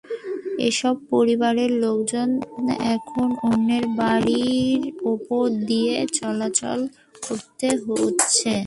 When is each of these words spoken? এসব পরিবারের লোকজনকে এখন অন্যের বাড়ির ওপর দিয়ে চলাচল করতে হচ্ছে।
এসব 0.61 0.95
পরিবারের 1.09 1.71
লোকজনকে 1.83 2.73
এখন 2.95 3.27
অন্যের 3.43 3.85
বাড়ির 3.99 4.81
ওপর 5.05 5.43
দিয়ে 5.67 5.95
চলাচল 6.19 6.79
করতে 7.23 7.67
হচ্ছে। 7.87 8.53